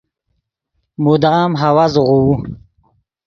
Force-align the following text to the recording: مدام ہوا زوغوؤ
مدام 1.03 1.51
ہوا 1.61 1.85
زوغوؤ 1.93 2.31